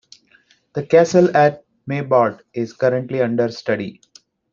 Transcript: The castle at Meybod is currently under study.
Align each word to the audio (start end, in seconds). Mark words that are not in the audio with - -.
The 0.73 0.83
castle 0.83 1.29
at 1.37 1.63
Meybod 1.87 2.39
is 2.55 2.73
currently 2.73 3.21
under 3.21 3.51
study. 3.51 4.01